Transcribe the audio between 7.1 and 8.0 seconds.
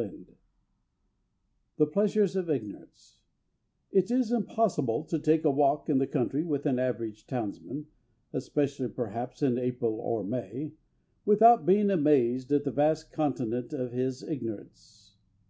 townsman